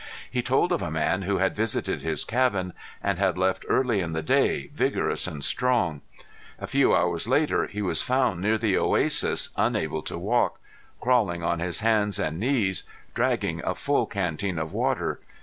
[0.31, 4.13] He told of a man who had visited his cabin, and had left early in
[4.13, 6.01] the day, vigorous and strong.
[6.57, 10.59] A few hours later he was found near the oasis unable to walk,
[10.99, 12.83] crawling on his hands and knees,
[13.13, 15.19] dragging a full canteen of water.